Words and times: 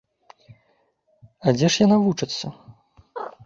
А 1.45 1.55
дзе 1.59 1.67
ж 1.77 1.85
яна 1.85 1.97
вучыцца? 2.07 2.45